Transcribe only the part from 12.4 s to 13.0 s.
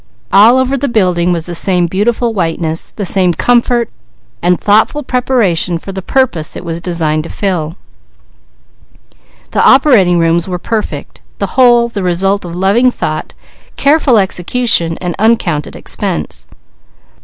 of loving